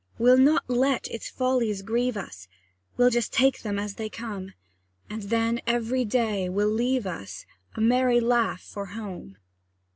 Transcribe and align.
We'll 0.17 0.39
not 0.39 0.67
let 0.67 1.07
its 1.09 1.29
follies 1.29 1.83
grieve 1.83 2.17
us, 2.17 2.47
We'll 2.97 3.11
just 3.11 3.31
take 3.31 3.61
them 3.61 3.77
as 3.77 3.93
they 3.93 4.09
come; 4.09 4.53
And 5.11 5.21
then 5.21 5.61
every 5.67 6.05
day 6.05 6.49
will 6.49 6.71
leave 6.71 7.05
us 7.05 7.45
A 7.75 7.81
merry 7.81 8.19
laugh 8.19 8.63
for 8.63 8.87
home. 8.87 9.37